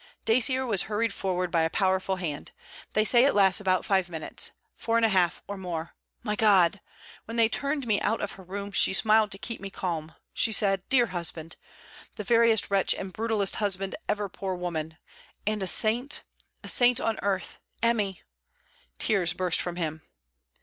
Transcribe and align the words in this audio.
Dacier 0.25 0.65
was 0.65 0.81
hurried 0.89 1.13
forward 1.13 1.51
by 1.51 1.61
a 1.61 1.69
powerful 1.69 2.15
hand. 2.15 2.53
'They 2.93 3.05
say 3.05 3.23
it 3.23 3.35
lasts 3.35 3.61
about 3.61 3.85
five 3.85 4.09
minutes, 4.09 4.49
four 4.73 4.97
and 4.97 5.05
a 5.05 5.09
half 5.09 5.43
or 5.47 5.57
more! 5.57 5.93
My 6.23 6.35
God! 6.35 6.81
When 7.25 7.37
they 7.37 7.47
turned 7.47 7.85
me 7.85 8.01
out 8.01 8.19
of 8.19 8.31
her 8.31 8.43
room, 8.43 8.71
she 8.71 8.93
smiled 8.93 9.31
to 9.31 9.37
keep 9.37 9.61
me 9.61 9.69
calm. 9.69 10.15
She 10.33 10.51
said: 10.51 10.81
"Dear 10.89 11.05
husband": 11.05 11.55
the 12.15 12.23
veriest 12.23 12.71
wretch 12.71 12.95
and 12.95 13.13
brutallest 13.13 13.57
husband 13.57 13.93
ever 14.09 14.27
poor 14.27 14.55
woman... 14.55 14.97
and 15.45 15.61
a 15.61 15.67
saint! 15.67 16.23
a 16.63 16.67
saint 16.67 16.99
on 16.99 17.19
earth! 17.21 17.59
Emmy!' 17.83 18.23
Tears 18.97 19.33
burst 19.33 19.61
from 19.61 19.75
him. 19.75 20.01